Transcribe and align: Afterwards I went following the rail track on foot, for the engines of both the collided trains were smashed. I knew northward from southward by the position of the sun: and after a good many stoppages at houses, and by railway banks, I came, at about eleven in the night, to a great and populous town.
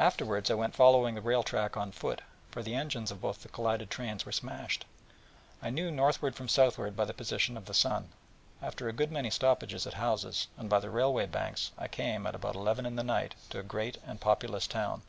Afterwards 0.00 0.50
I 0.50 0.54
went 0.54 0.74
following 0.74 1.14
the 1.14 1.20
rail 1.20 1.44
track 1.44 1.76
on 1.76 1.92
foot, 1.92 2.22
for 2.50 2.64
the 2.64 2.74
engines 2.74 3.12
of 3.12 3.20
both 3.20 3.44
the 3.44 3.48
collided 3.48 3.90
trains 3.90 4.26
were 4.26 4.32
smashed. 4.32 4.86
I 5.62 5.70
knew 5.70 5.92
northward 5.92 6.34
from 6.34 6.48
southward 6.48 6.96
by 6.96 7.04
the 7.04 7.14
position 7.14 7.56
of 7.56 7.66
the 7.66 7.72
sun: 7.72 8.08
and 8.60 8.66
after 8.66 8.88
a 8.88 8.92
good 8.92 9.12
many 9.12 9.30
stoppages 9.30 9.86
at 9.86 9.94
houses, 9.94 10.48
and 10.56 10.68
by 10.68 10.78
railway 10.78 11.26
banks, 11.26 11.70
I 11.78 11.86
came, 11.86 12.26
at 12.26 12.34
about 12.34 12.56
eleven 12.56 12.84
in 12.84 12.96
the 12.96 13.04
night, 13.04 13.36
to 13.50 13.60
a 13.60 13.62
great 13.62 13.98
and 14.04 14.20
populous 14.20 14.66
town. 14.66 15.02